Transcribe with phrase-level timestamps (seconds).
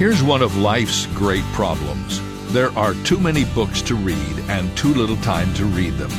[0.00, 2.22] Here's one of life's great problems
[2.54, 6.10] there are too many books to read and too little time to read them.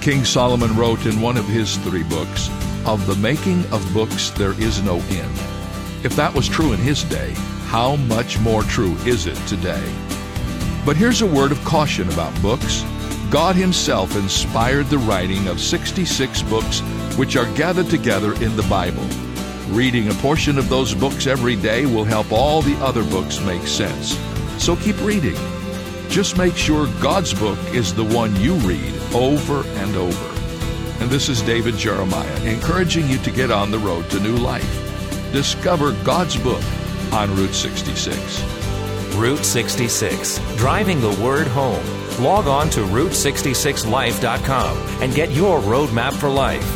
[0.00, 2.48] King Solomon wrote in one of his three books,
[2.86, 5.34] Of the making of books there is no end.
[6.04, 7.32] If that was true in his day,
[7.66, 9.92] how much more true is it today?
[10.84, 12.84] But here's a word of caution about books.
[13.28, 16.78] God Himself inspired the writing of 66 books
[17.18, 19.04] which are gathered together in the Bible.
[19.68, 23.66] Reading a portion of those books every day will help all the other books make
[23.66, 24.16] sense.
[24.62, 25.36] So keep reading.
[26.08, 30.40] Just make sure God's book is the one you read over and over.
[31.00, 35.32] And this is David Jeremiah encouraging you to get on the road to new life.
[35.32, 36.62] Discover God's book
[37.12, 38.16] on Route 66.
[39.16, 41.84] Route 66, driving the word home.
[42.22, 46.75] Log on to Route66Life.com and get your roadmap for life.